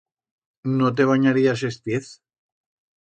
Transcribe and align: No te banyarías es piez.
No 0.79 0.89
te 1.01 1.05
banyarías 1.11 1.61
es 1.69 1.79
piez. 1.89 2.09